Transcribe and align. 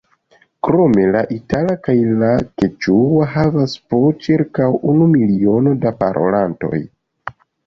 Krome 0.67 1.03
la 1.15 1.19
itala 1.35 1.75
kaj 1.87 1.93
la 2.21 2.29
keĉua 2.61 3.27
havas 3.35 3.77
po 3.93 4.01
ĉirkaŭ 4.25 4.71
unu 4.95 5.11
miliono 5.13 5.77
da 5.85 5.95
parolantoj. 6.03 6.75